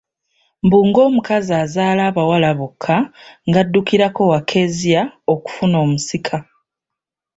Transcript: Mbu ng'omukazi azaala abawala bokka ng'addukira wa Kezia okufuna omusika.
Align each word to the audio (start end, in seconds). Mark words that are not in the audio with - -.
Mbu 0.65 0.77
ng'omukazi 0.87 1.53
azaala 1.63 2.01
abawala 2.09 2.49
bokka 2.59 2.95
ng'addukira 3.47 4.07
wa 4.31 4.39
Kezia 4.49 5.01
okufuna 5.33 5.75
omusika. 5.85 6.37